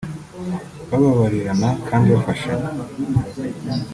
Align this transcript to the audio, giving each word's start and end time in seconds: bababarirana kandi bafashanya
bababarirana 0.89 1.69
kandi 1.87 2.07
bafashanya 2.15 2.67